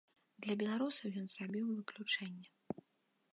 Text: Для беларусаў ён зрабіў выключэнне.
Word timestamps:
Для 0.45 0.53
беларусаў 0.61 1.19
ён 1.21 1.29
зрабіў 1.33 1.67
выключэнне. 1.77 2.47